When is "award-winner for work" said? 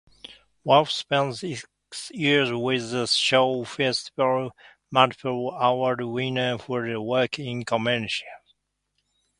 5.51-7.37